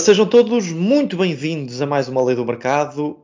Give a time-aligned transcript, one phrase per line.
[0.00, 3.22] Sejam todos muito bem-vindos a mais uma Lei do Mercado,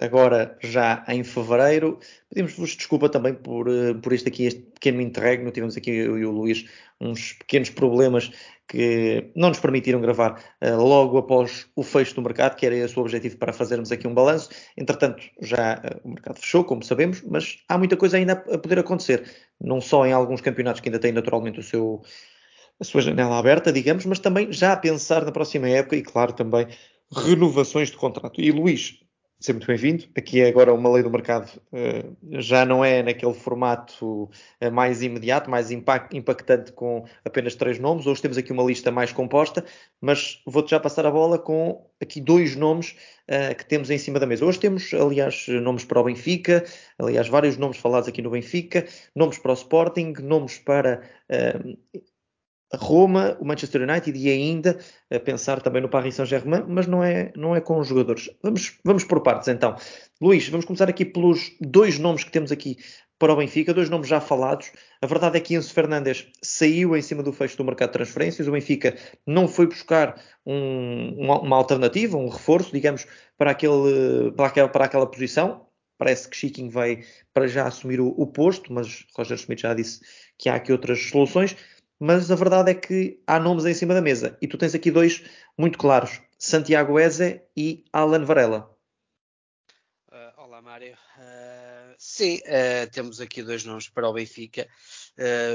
[0.00, 2.00] agora já em fevereiro.
[2.28, 5.52] Pedimos-vos desculpa também por, eh, por este aqui, este pequeno interregno.
[5.52, 6.64] Tivemos aqui eu e o Luís
[7.00, 8.32] uns pequenos problemas
[8.66, 12.98] que não nos permitiram gravar uh, logo após o fecho do mercado, que era esse
[12.98, 14.50] o objetivo para fazermos aqui um balanço.
[14.76, 18.80] Entretanto, já uh, o mercado fechou, como sabemos, mas há muita coisa ainda a poder
[18.80, 19.22] acontecer,
[19.60, 22.02] não só em alguns campeonatos que ainda têm naturalmente o seu
[22.82, 26.32] a sua janela aberta, digamos, mas também já a pensar na próxima época e, claro,
[26.32, 26.66] também
[27.14, 28.40] renovações de contrato.
[28.40, 28.98] E Luís,
[29.38, 30.04] seja muito bem-vindo.
[30.16, 32.04] Aqui é agora uma lei do mercado, eh,
[32.40, 34.28] já não é naquele formato
[34.60, 38.04] eh, mais imediato, mais impactante com apenas três nomes.
[38.04, 39.64] Hoje temos aqui uma lista mais composta,
[40.00, 42.96] mas vou-te já passar a bola com aqui dois nomes
[43.30, 44.44] uh, que temos em cima da mesa.
[44.44, 46.64] Hoje temos, aliás, nomes para o Benfica,
[46.98, 51.02] aliás, vários nomes falados aqui no Benfica, nomes para o Sporting, nomes para
[52.74, 54.78] Roma, o Manchester United e ainda
[55.10, 58.30] a pensar também no Paris Saint-Germain, mas não é, não é com os jogadores.
[58.42, 59.76] Vamos, vamos por partes então.
[60.20, 62.78] Luís, vamos começar aqui pelos dois nomes que temos aqui
[63.22, 64.72] para o Benfica, dois nomes já falados.
[65.00, 68.48] A verdade é que Enzo Fernandes saiu em cima do fecho do mercado de transferências.
[68.48, 73.06] O Benfica não foi buscar um, uma, alternativa, um reforço, digamos,
[73.38, 75.66] para, aquele, para, aquela, para aquela posição.
[75.96, 80.00] Parece que Chiquinho vai para já assumir o, o posto, mas Roger Schmidt já disse
[80.36, 81.56] que há aqui outras soluções
[82.04, 84.90] mas a verdade é que há nomes em cima da mesa e tu tens aqui
[84.90, 85.22] dois
[85.56, 88.76] muito claros: Santiago Eze e Alan Varela.
[90.10, 90.94] Uh, olá, Mário.
[91.16, 94.66] Uh, sim, uh, temos aqui dois nomes para o Benfica.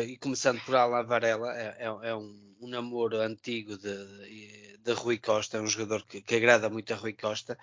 [0.08, 5.18] E começando por Alan Varela, é, é, é um, um, namoro antigo de, de, Rui
[5.18, 7.58] Costa, é um jogador que, que agrada muito a Rui Costa.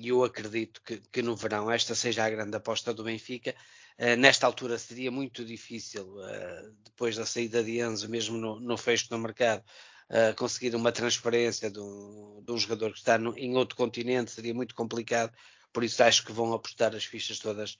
[0.00, 3.54] E eu acredito que, que no verão esta seja a grande aposta do Benfica.
[3.98, 8.76] Eh, nesta altura seria muito difícil, uh, depois da saída de Enzo, mesmo no, no
[8.76, 9.64] fecho do mercado,
[10.10, 14.30] uh, conseguir uma transferência de um, de um jogador que está no, em outro continente,
[14.30, 15.32] seria muito complicado,
[15.72, 17.78] por isso acho que vão apostar as fichas todas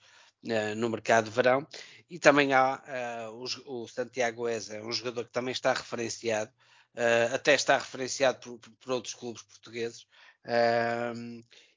[0.75, 1.65] no mercado de verão.
[2.09, 6.51] E também há o, o, Santiago Eza, um jogador que também está referenciado,
[7.33, 10.05] até está referenciado por, por outros clubes portugueses.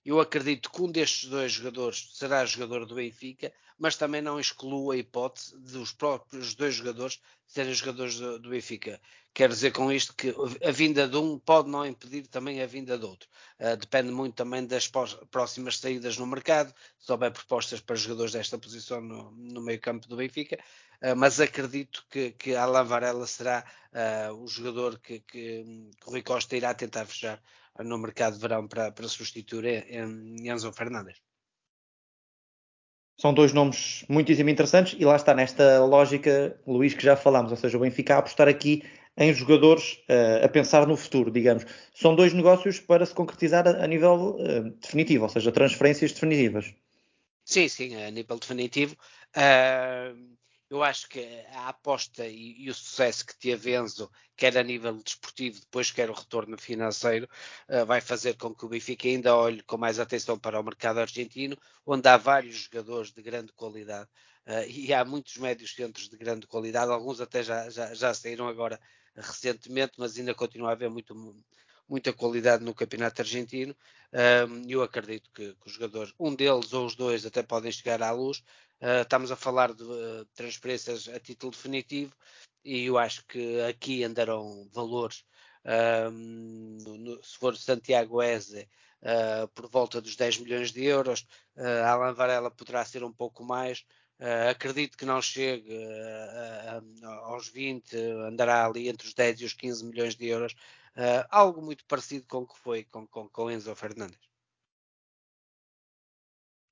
[0.04, 4.90] eu acredito que um destes dois jogadores será jogador do Benfica, mas também não excluo
[4.90, 9.00] a hipótese dos próprios dois jogadores serem jogadores do, do Benfica.
[9.32, 12.98] Quero dizer com isto que a vinda de um pode não impedir também a vinda
[12.98, 13.28] do outro.
[13.58, 14.86] Uh, depende muito também das
[15.30, 20.06] próximas saídas no mercado, se houver propostas para jogadores desta posição no, no meio campo
[20.06, 20.58] do Benfica,
[21.02, 23.64] uh, mas acredito que, que Alain Varela será
[23.94, 27.42] uh, o jogador que, que, que o Rui Costa irá tentar fechar
[27.78, 31.29] no mercado de verão para, para substituir Enzo Fernandes.
[33.20, 37.56] São dois nomes muitíssimo interessantes e lá está nesta lógica, Luís, que já falámos, ou
[37.58, 38.82] seja, o Benfica a apostar aqui
[39.14, 41.66] em jogadores uh, a pensar no futuro, digamos.
[41.92, 46.72] São dois negócios para se concretizar a, a nível uh, definitivo, ou seja, transferências definitivas.
[47.44, 48.96] Sim, sim, a nível definitivo.
[49.36, 50.16] Uh,
[50.70, 51.20] eu acho que
[51.52, 56.08] a aposta e, e, o sucesso que teve Enzo, quer a nível desportivo, depois quer
[56.08, 57.28] o retorno financeiro,
[57.68, 61.00] uh, vai fazer com que o Benfica ainda olhe com mais atenção para o mercado
[61.00, 64.08] argentino, onde há vários jogadores de grande qualidade
[64.46, 68.46] uh, e há muitos médios centros de grande qualidade, alguns até já, já, já saíram
[68.46, 68.80] agora
[69.16, 71.14] recentemente, mas ainda continua a haver muito,
[71.88, 73.76] muita qualidade no campeonato argentino.
[74.12, 78.00] Um, eu acredito que, que os jogadores, um deles ou os dois, até podem chegar
[78.02, 78.42] à luz.
[78.80, 82.14] Uh, estamos a falar de uh, transferências a título definitivo
[82.64, 85.24] e eu acho que aqui andarão valores.
[85.64, 88.68] Um, no, se for Santiago Eze,
[89.02, 91.26] uh, por volta dos 10 milhões de euros,
[91.56, 93.84] uh, Alan Varela poderá ser um pouco mais.
[94.18, 99.44] Uh, acredito que não chegue uh, uh, aos 20, andará ali entre os 10 e
[99.46, 100.54] os 15 milhões de euros,
[101.30, 104.29] algo muito parecido com o que foi com, com, com Enzo Fernandes.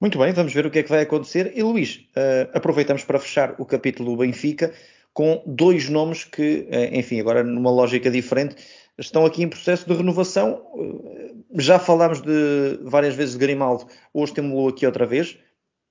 [0.01, 1.53] Muito bem, vamos ver o que é que vai acontecer.
[1.57, 4.73] E Luís, uh, aproveitamos para fechar o capítulo Benfica
[5.13, 8.55] com dois nomes que, uh, enfim, agora numa lógica diferente,
[8.97, 10.63] estão aqui em processo de renovação.
[11.57, 15.37] já falámos de várias vezes de Grimaldo, hoje temos-lo aqui outra vez.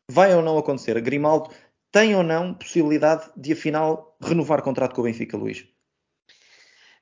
[0.10, 1.00] Vai ou não acontecer?
[1.02, 1.50] Grimaldo
[1.92, 5.68] tem ou não possibilidade de afinal renovar contrato com o Benfica, Luís?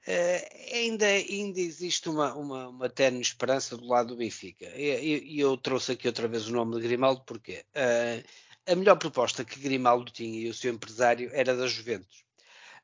[0.07, 4.65] Uh, ainda, ainda existe uma, uma, uma tenue esperança do lado do Benfica.
[4.75, 8.97] E eu, eu, trouxe aqui outra vez o nome de Grimaldo porque uh, a melhor
[8.97, 12.23] proposta que Grimaldo tinha e o seu empresário era da Juventus.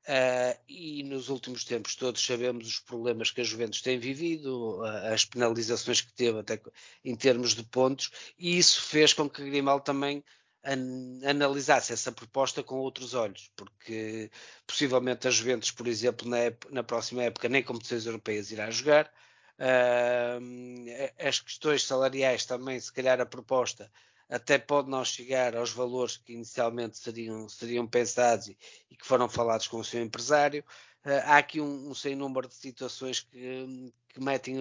[0.02, 4.82] Uh, e nos últimos tempos todos sabemos os problemas que a Juventus tem vivido,
[5.14, 6.60] as penalizações que teve até
[7.06, 10.24] em termos de pontos, e isso fez com que Grimaldo também
[11.28, 14.30] analisasse essa proposta com outros olhos, porque
[14.68, 16.38] possivelmente a Juventus, por exemplo, na,
[16.70, 19.12] na próxima época nem competições europeias irá jogar,
[19.62, 23.92] Uh, as questões salariais também, se calhar a proposta
[24.28, 28.58] até pode não chegar aos valores que inicialmente seriam, seriam pensados e,
[28.90, 30.66] e que foram falados com o seu empresário.
[31.06, 34.58] Uh, há aqui um, um sem número de situações que, que metem,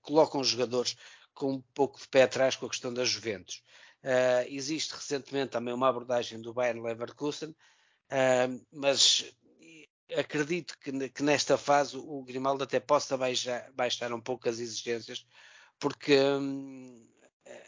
[0.00, 0.96] colocam os jogadores
[1.34, 3.64] com um pouco de pé atrás com a questão das Juventus.
[4.06, 7.52] Uh, existe recentemente também uma abordagem do Bayern Leverkusen,
[8.70, 9.24] mas
[10.16, 15.26] acredito que, que, nesta fase o Grimaldo até possa baixar, baixar um pouco as exigências,
[15.80, 17.04] porque hum,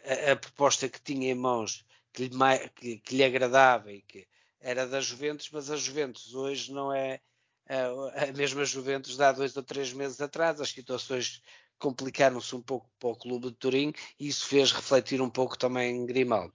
[0.05, 4.27] a, a, proposta que tinha em mãos que lhe, que, que lhe, agradava e que
[4.59, 7.19] era da Juventus, mas a Juventus hoje não é
[7.67, 10.59] a, a mesma Juventus de há dois ou três meses atrás.
[10.59, 11.41] As situações
[11.79, 16.05] complicaram-se um pouco para o clube de Turim e isso fez refletir um pouco também
[16.05, 16.53] Grimaldo.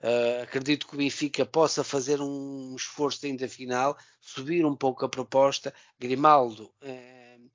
[0.00, 5.08] Uh, acredito que o Benfica possa fazer um esforço ainda final, subir um pouco a
[5.08, 5.72] proposta.
[5.98, 7.50] Grimaldo uh,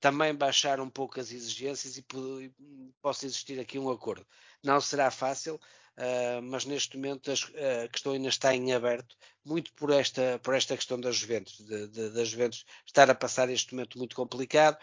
[0.00, 2.04] também baixar um pouco as exigências e,
[2.42, 2.52] e
[3.00, 4.26] possa existir aqui um acordo.
[4.62, 9.90] Não será fácil, uh, mas neste momento a questão ainda está em aberto, muito por
[9.90, 14.16] esta, por esta questão das Juventus, de, das Juventus estar a passar este momento muito
[14.16, 14.78] complicado.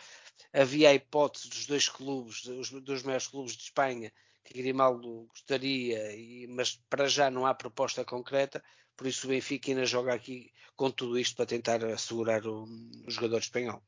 [0.54, 4.12] Havia a hipótese dos dois clubes, dos, dos maiores clubes de Espanha,
[4.44, 8.64] que Grimaldo gostaria, e, mas para já não há proposta concreta,
[8.96, 13.12] por isso o Benfica ainda joga aqui com tudo isto para tentar assegurar o, o
[13.12, 13.82] jogador espanhol.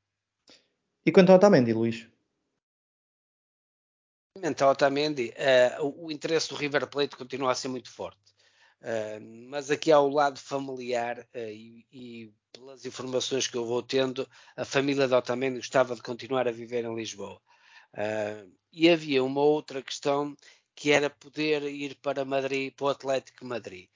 [1.06, 2.08] E quanto ao Otamendi, Luís?
[4.40, 5.34] Quanto ao Otamendi,
[5.80, 8.20] uh, o, o, interesse do River Plate continua a ser muito forte.
[8.82, 14.28] Uh, mas aqui ao lado familiar uh, e, e, pelas informações que eu vou tendo,
[14.56, 17.42] a família de Otamendi gostava de continuar a viver em Lisboa.
[17.94, 20.36] Uh, e havia uma outra questão
[20.76, 23.90] que era poder ir para Madrid, para o Atlético Madrid.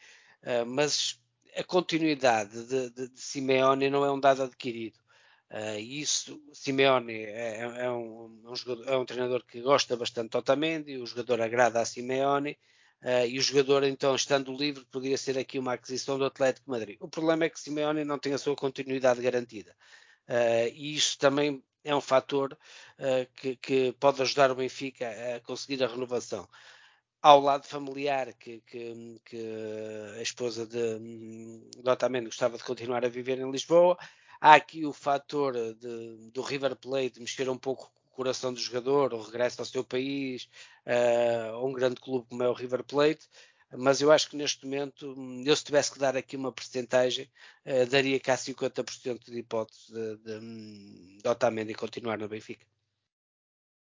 [0.44, 1.20] Uh, mas
[1.56, 4.98] a continuidade de, de, de, Simeone não é um dado adquirido.
[5.50, 10.32] Uh, isso, Simeone é, é, um, é, um jogador, é, um, treinador que gosta bastante
[10.32, 12.58] de Otamendi, o jogador agrada a Simeone,
[13.04, 16.98] uh, e o jogador, então, estando livre, poderia ser aqui uma aquisição do Atlético Madrid.
[17.00, 19.76] O problema é que Simeone não tem a sua continuidade garantida.
[20.28, 22.58] Uh, e isso também é um fator
[23.00, 26.48] uh, que, que, pode ajudar o Benfica a conseguir a renovação.
[27.22, 29.42] Ao lado familiar, que, que, que
[30.18, 33.98] a esposa de, de Otamendi gostava de continuar a viver em Lisboa,
[34.40, 39.22] há aqui o fator de, do River Plate mexer um pouco coração do jogador, o
[39.22, 40.50] regresso ao seu país,
[40.88, 43.30] uh, um grande clube como é o River Plate,
[43.78, 45.16] mas eu acho que neste momento,
[45.46, 47.30] eu se tivesse que dar aqui uma porcentagem,
[47.66, 52.66] uh, daria cá 50% de hipótese de, de, de Otamendi continuar no Benfica.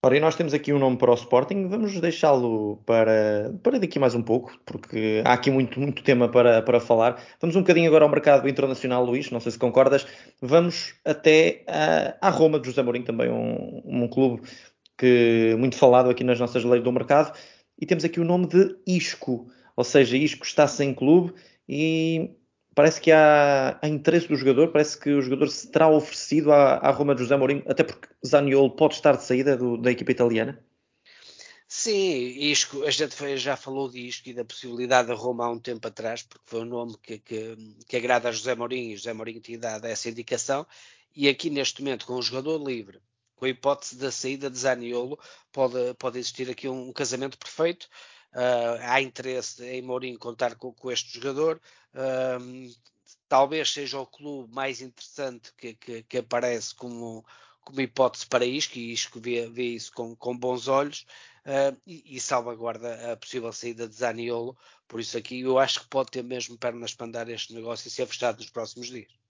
[0.06, 3.98] Ora, e nós temos aqui um nome para o Sporting, vamos deixá-lo para, para daqui
[3.98, 7.20] mais um pouco, porque há aqui muito, muito tema para, para falar.
[7.42, 10.06] Vamos um bocadinho agora ao mercado internacional, Luís, não sei se concordas.
[10.40, 14.44] Vamos até a, à Roma de José Mourinho, também um, um clube
[14.96, 17.36] que muito falado aqui nas nossas leis do mercado.
[17.82, 19.48] E temos aqui o nome de Isco.
[19.76, 21.34] Ou seja, Isco está sem clube
[21.68, 22.30] e
[22.76, 26.76] parece que há, há, interesse do jogador, parece que o jogador se terá oferecido à,
[26.76, 30.12] à Roma de José Mourinho, até porque Zaniolo pode estar de saída do, da equipa
[30.12, 30.62] italiana.
[31.68, 35.88] Sim, Isco, a gente já falou disto e da possibilidade da Roma há um tempo
[35.88, 39.42] atrás, porque foi um nome que, que, que agrada a José Mourinho, e José Mourinho
[39.42, 40.68] tinha dado essa indicação,
[41.16, 43.00] e aqui neste momento, com o jogador livre,
[43.36, 45.18] com a hipótese da saída de Zaniolo,
[45.52, 47.90] pode, pode existir aqui um, um casamento perfeito,
[48.36, 51.62] Uh, há interesse em Mourinho contar com, com este jogador.
[51.94, 52.70] Uh,
[53.30, 57.26] talvez seja o clube mais interessante que, que, que aparece como,
[57.62, 61.06] como hipótese para isto, e isto vê, vê isso com, com bons olhos
[61.46, 64.58] uh, e, e, salvaguarda a possível saída de Zaniolo.
[64.86, 67.92] Por isso aqui eu acho que pode ter mesmo pernas para andar este negócio e
[67.92, 69.25] ser fechado nos próximos dias.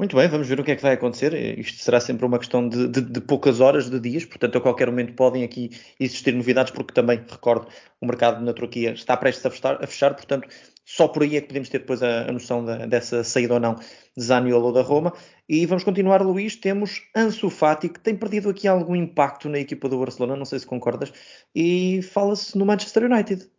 [0.00, 1.58] Muito bem, vamos ver o que é que vai acontecer.
[1.58, 4.86] Isto será sempre uma questão de, de, de, poucas horas, de dias, portanto, a qualquer
[4.86, 5.68] momento podem aqui
[6.00, 7.68] existir novidades, porque também, recordo,
[8.00, 10.48] o mercado na Turquia está prestes a fechar, a fechar portanto,
[10.86, 13.60] só por aí é que podemos ter depois a, a noção da, dessa saída ou
[13.60, 15.12] não de Zaniolo da Roma.
[15.46, 16.56] E vamos continuar, Luís.
[16.56, 20.60] Temos Ansu Fati, que tem perdido aqui algum impacto na equipa do Barcelona, não sei
[20.60, 21.12] se concordas,
[21.54, 23.50] e fala-se no Manchester United.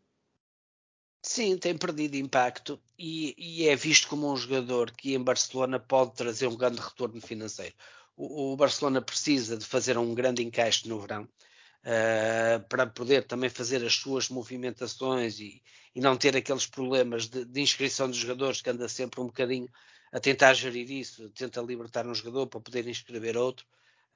[1.23, 6.15] Sim, tem perdido impacto e, e, é visto como um jogador que em Barcelona pode
[6.15, 7.75] trazer um grande retorno financeiro.
[8.17, 13.49] O, o Barcelona precisa de fazer um grande encaixe no verão uh, para poder também
[13.49, 15.61] fazer as suas movimentações e,
[15.93, 19.69] e não ter aqueles problemas de, de, inscrição dos jogadores que anda sempre um bocadinho
[20.11, 23.65] a tentar gerir isso, tenta libertar um jogador para poder inscrever outro.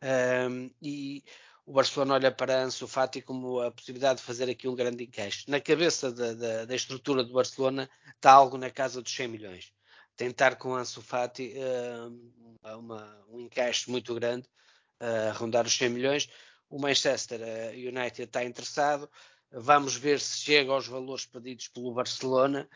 [0.01, 0.71] Uh,
[1.65, 5.49] o Barcelona olha para Ansu Fati como a possibilidade de fazer aqui um grande encaixe.
[5.49, 9.73] Na cabeça da, da, da estrutura do Barcelona está algo na casa dos 100 milhões.
[10.15, 14.47] Tentar com Ansu Fati uh, uma, um encaixe muito grande,
[15.01, 16.29] uh, rondar os 100 milhões.
[16.69, 17.41] o Manchester
[17.73, 19.09] United está interessado.
[19.51, 22.67] Vamos ver se chega aos valores pedidos pelo Barcelona,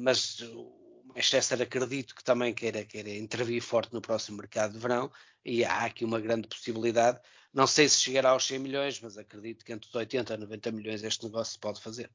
[0.00, 0.81] mas o
[1.14, 5.10] Manchester acredito que também queira, queira intervir forte no próximo mercado de verão
[5.44, 7.20] e há aqui uma grande possibilidade.
[7.52, 10.72] Não sei se chegará aos 100 milhões, mas acredito que entre os 80 e 90
[10.72, 12.10] milhões este negócio se pode fazer.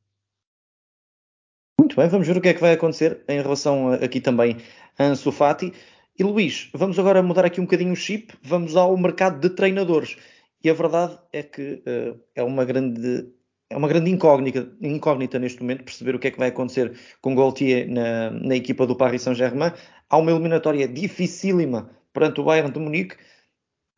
[1.80, 4.58] Muito bem, vamos ver o que é que vai acontecer em relação aqui também
[4.98, 5.72] a Ansu Fati.
[6.18, 10.18] E Luís, vamos agora mudar aqui um bocadinho o chip, vamos ao mercado de treinadores.
[10.63, 13.32] E a verdade é que uh, é uma grande
[13.70, 17.36] é uma grande incógnita, incógnita neste momento perceber o que é que vai acontecer com
[17.36, 19.74] Gaultier na, na equipa do Paris Saint-Germain.
[20.10, 23.18] Há uma eliminatória dificílima perante o Bayern de Munique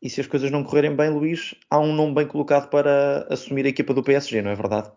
[0.02, 3.66] e se as coisas não correrem bem, Luís, há um nome bem colocado para assumir
[3.66, 4.90] a equipa do PSG, não é verdade?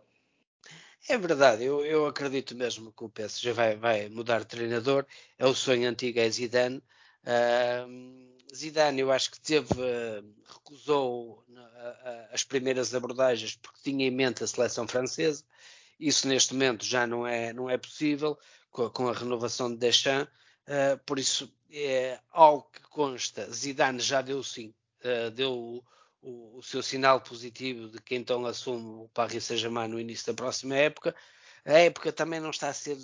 [1.10, 5.06] É verdade, eu, eu acredito mesmo que o PSG vai, vai mudar de treinador.
[5.38, 6.82] É o sonho antigo, é Zidane.
[7.26, 9.74] Uh, Zidane, eu acho que teve,
[10.48, 11.44] recusou
[12.32, 15.44] as primeiras abordagens porque tinha em mente a seleção francesa.
[16.00, 18.38] Isso neste momento já não é, não é possível
[18.72, 20.32] com a, renovação de Deschamps.
[21.06, 24.74] Por isso, é algo que consta, Zidane já deu sim,
[25.34, 25.84] deu
[26.22, 30.34] o, o, seu sinal positivo de que então assume o Paris Saint-Germain no início da
[30.34, 31.16] próxima época.
[31.66, 32.98] A época também não está a ser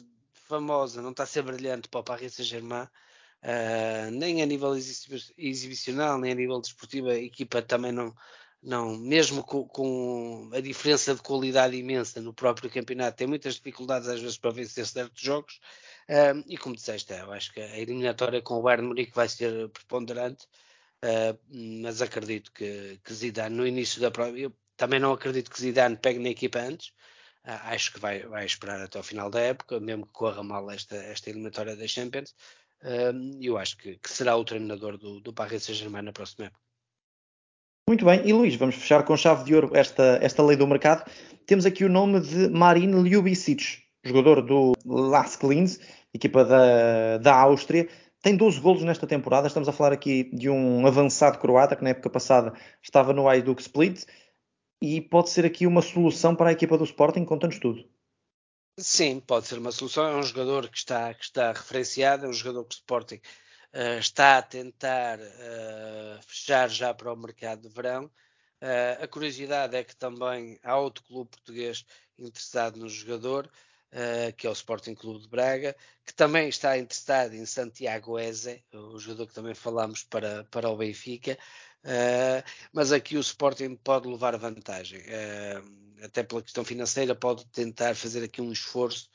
[0.47, 2.87] famosa, não está a ser brilhante para o Paris Saint-Germain,
[3.43, 4.75] uh, nem a nível
[5.37, 8.13] exibicional, nem a nível desportivo, a equipa também não,
[8.61, 14.07] não mesmo com, com, a diferença de qualidade imensa no próprio campeonato, tem muitas dificuldades
[14.07, 15.59] às vezes para vencer certos jogos.
[16.09, 19.69] Uh, e como disseste, eu acho que a eliminatória com o Bayern Munique vai ser
[19.69, 20.47] preponderante.
[21.03, 21.39] Uh,
[21.83, 25.95] mas acredito que, que, Zidane no início da prova, eu também não acredito que Zidane
[25.95, 26.91] pegue na equipa antes,
[27.43, 30.95] acho que vai, vai esperar até o final da época, mesmo que corra mal esta,
[30.95, 32.35] esta eliminatória da Champions,
[32.83, 36.61] uh, eu acho que, que, será o treinador do, do Paris Saint-Germain na próxima época.
[37.87, 41.09] Muito bem, e Luís, vamos fechar com chave de ouro esta, esta lei do mercado.
[41.45, 45.79] Temos aqui o nome de Marin Ljubicic, jogador do Lask Linz,
[46.13, 47.89] equipa da, da Áustria,
[48.21, 49.47] tem 12 golos nesta temporada.
[49.47, 53.61] Estamos a falar aqui de um avançado croata que na época passada estava no Hajduk
[53.61, 54.03] Split
[54.81, 57.83] e pode ser aqui uma solução para a equipa do Sporting, conta-nos tudo.
[58.79, 60.07] Sim, pode ser uma solução.
[60.07, 63.15] É um jogador que está, que está referenciado, é um jogador que o Sporting
[63.73, 68.05] uh, está a tentar uh, fechar já para o mercado de verão.
[68.61, 71.85] Uh, a curiosidade é que também há outro clube português
[72.17, 73.49] interessado no jogador
[74.37, 78.99] que é o Sporting Clube de Braga, que também está interessado em Santiago Eze, o
[78.99, 81.35] jogador que também falámos para, para o Benfica,
[81.85, 82.43] uh,
[82.73, 88.23] mas aqui o Sporting pode levar vantagem, uh, até pela questão financeira, pode tentar fazer
[88.23, 89.09] aqui um esforço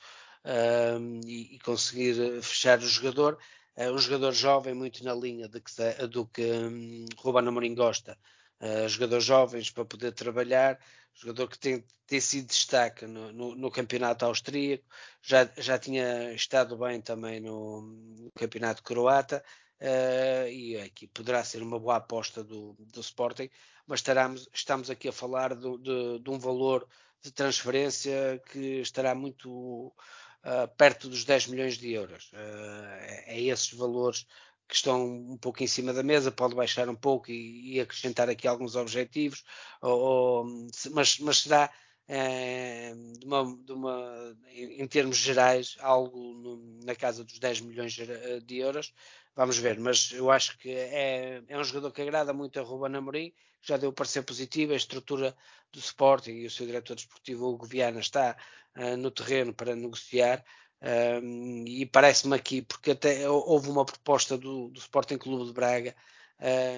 [1.25, 3.39] e, e, conseguir fechar o jogador.
[3.77, 8.19] Um jogador jovem, muito na linha de que, do que um, Ruben Amorim gosta,
[8.61, 10.79] uh, jogadores jovens para poder trabalhar,
[11.15, 14.85] jogador que tem, tem sido destaque no, no, no, campeonato austríaco,
[15.23, 19.45] já, já tinha estado bem também no, no campeonato croata,
[19.81, 23.49] uh, e aqui poderá ser uma boa aposta do, do Sporting,
[23.87, 26.87] mas estaremos, estamos aqui a falar do, de, de, um valor
[27.23, 32.31] de transferência que estará muito uh, perto dos 10 milhões de euros.
[32.33, 34.27] Uh, é, é esses valores
[34.67, 38.31] que estão um pouco em cima da mesa, pode baixar um pouco e, e acrescentar
[38.31, 39.45] aqui alguns objetivos,
[39.83, 40.47] ou, ou,
[40.93, 41.71] mas, mas será
[42.07, 47.93] é, de uma, de uma, em termos gerais algo no, na casa dos 10 milhões
[47.93, 48.93] de euros.
[49.37, 52.95] Vamos ver, mas eu acho que é, é um jogador que agrada muito a Ruben
[52.95, 55.37] Amorim, já deu parecer positivo, a estrutura
[55.73, 58.37] do Sporting e o seu diretor desportivo, Hugo Viana, está
[58.77, 60.45] uh, no terreno para negociar.
[60.81, 65.97] Um, e parece-me aqui, porque até houve uma proposta do, do Sporting Clube de Braga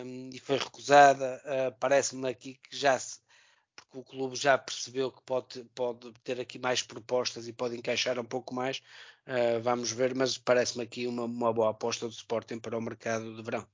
[0.04, 3.18] um, e foi recusada, uh, parece-me aqui que já se,
[3.74, 8.18] porque o clube já percebeu que pode, pode ter aqui mais propostas e pode encaixar
[8.18, 8.80] um pouco mais,
[9.26, 13.34] uh, vamos ver, mas parece-me aqui uma, uma boa aposta do Sporting para o mercado
[13.34, 13.66] de verão.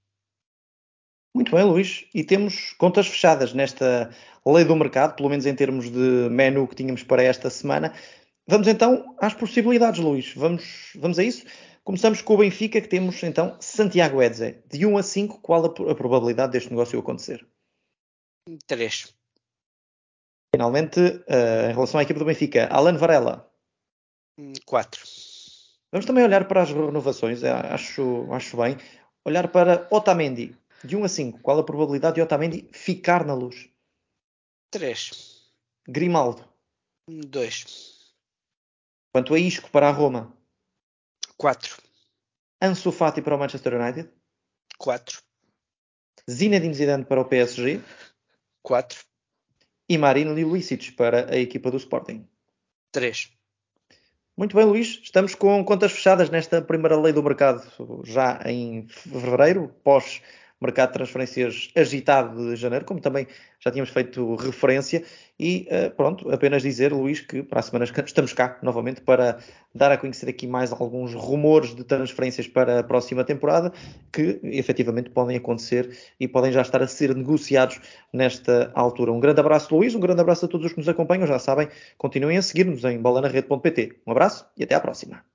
[1.34, 2.06] Muito bem, Luís.
[2.14, 6.74] E temos contas fechadas nesta lei do mercado, pelo menos em termos de menu que
[6.74, 7.94] tínhamos para esta semana.
[8.46, 10.34] Vamos então às possibilidades, Luís.
[10.34, 11.46] Vamos, vamos a isso?
[11.84, 14.62] Começamos com o Benfica, que temos então Santiago Edze.
[14.68, 17.46] De 1 a 5, qual a, a probabilidade deste negócio acontecer?
[18.66, 19.14] 3.
[20.54, 23.50] Finalmente, uh, em relação à equipe do Benfica, Alan Varela.
[24.66, 25.02] 4.
[25.92, 28.78] Vamos também olhar para as renovações, eh, acho, acho bem.
[29.24, 30.56] Olhar para Otamendi.
[30.82, 33.70] De 1 a 5, qual a probabilidade de Otamendi ficar na luz?
[34.70, 35.52] 3.
[35.86, 36.48] Grimaldo.
[37.06, 38.16] 2.
[39.12, 40.36] Quanto a Isco para a Roma?
[41.36, 41.76] 4.
[42.60, 44.10] Ansu Fati para o Manchester United?
[44.78, 45.22] 4.
[46.28, 47.80] Zinedine Zidane para o PSG?
[48.62, 49.04] 4.
[49.88, 52.26] e Marino Lilicic para a equipa do Sporting.
[52.92, 53.30] 3.
[54.36, 55.00] Muito bem, Luís.
[55.02, 57.62] Estamos com contas fechadas nesta primeira lei do mercado
[58.04, 60.22] já em fevereiro, pós
[60.62, 63.26] mercado de transferências agitado de janeiro, como também
[63.60, 65.04] já tínhamos feito referência.
[65.38, 69.38] E uh, pronto, apenas dizer, Luís, que para a semana estamos cá novamente para
[69.74, 73.72] dar a conhecer aqui mais alguns rumores de transferências para a próxima temporada
[74.12, 77.80] que efetivamente podem acontecer e podem já estar a ser negociados
[78.12, 79.12] nesta altura.
[79.12, 81.26] Um grande abraço, Luís, um grande abraço a todos os que nos acompanham.
[81.26, 84.00] Já sabem, continuem a seguir-nos em bolanarede.pt.
[84.06, 85.31] Um abraço e até à próxima.